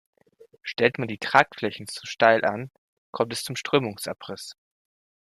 Stellt 0.63 0.97
man 0.97 1.07
die 1.07 1.19
Tragflächen 1.19 1.85
zu 1.87 2.07
steil 2.07 2.43
an, 2.43 2.71
kommt 3.11 3.31
es 3.33 3.43
zum 3.43 3.55
Strömungsabriss. 3.55 4.55